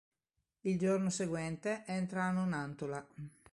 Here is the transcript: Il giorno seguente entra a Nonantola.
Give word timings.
Il 0.61 0.79
giorno 0.79 1.11
seguente 1.11 1.83
entra 1.85 2.23
a 2.23 2.31
Nonantola. 2.31 3.07